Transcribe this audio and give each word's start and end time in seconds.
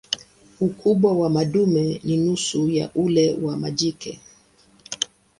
Ukubwa 0.59 1.13
wa 1.13 1.29
madume 1.29 1.99
ni 2.03 2.17
nusu 2.17 2.69
ya 2.69 2.89
ule 2.95 3.33
wa 3.41 3.57
majike. 3.57 4.19